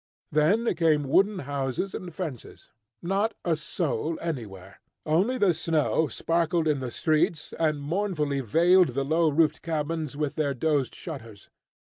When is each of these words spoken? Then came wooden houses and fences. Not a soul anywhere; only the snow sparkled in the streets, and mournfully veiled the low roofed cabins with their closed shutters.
Then 0.31 0.73
came 0.73 1.03
wooden 1.07 1.37
houses 1.45 1.93
and 1.93 2.11
fences. 2.11 2.71
Not 3.03 3.35
a 3.45 3.55
soul 3.55 4.17
anywhere; 4.19 4.81
only 5.05 5.37
the 5.37 5.53
snow 5.53 6.07
sparkled 6.07 6.67
in 6.67 6.79
the 6.79 6.89
streets, 6.89 7.53
and 7.59 7.79
mournfully 7.83 8.39
veiled 8.41 8.95
the 8.97 9.05
low 9.05 9.29
roofed 9.29 9.61
cabins 9.61 10.17
with 10.17 10.33
their 10.33 10.55
closed 10.55 10.95
shutters. 10.95 11.51